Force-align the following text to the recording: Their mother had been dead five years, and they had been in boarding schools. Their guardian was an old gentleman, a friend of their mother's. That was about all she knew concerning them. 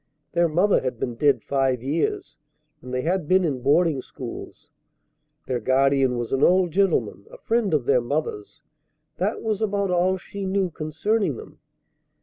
Their 0.31 0.47
mother 0.49 0.81
had 0.81 0.99
been 0.99 1.13
dead 1.13 1.43
five 1.43 1.83
years, 1.83 2.39
and 2.81 2.91
they 2.91 3.01
had 3.03 3.27
been 3.27 3.43
in 3.45 3.61
boarding 3.61 4.01
schools. 4.01 4.71
Their 5.45 5.59
guardian 5.59 6.17
was 6.17 6.31
an 6.31 6.41
old 6.41 6.71
gentleman, 6.71 7.27
a 7.29 7.37
friend 7.37 7.71
of 7.71 7.85
their 7.85 8.01
mother's. 8.01 8.63
That 9.17 9.43
was 9.43 9.61
about 9.61 9.91
all 9.91 10.17
she 10.17 10.43
knew 10.47 10.71
concerning 10.71 11.37
them. 11.37 11.59